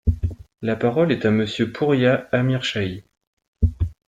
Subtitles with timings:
[0.63, 3.03] La parole est à Monsieur Pouria Amirshahi.